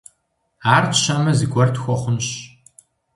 [0.73, 2.27] Ар тщэмэ, зыгуэр тхуэхъунщ.